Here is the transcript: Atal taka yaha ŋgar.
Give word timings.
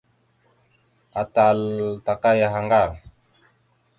Atal 1.21 1.59
taka 2.05 2.29
yaha 2.41 2.59
ŋgar. 2.65 2.89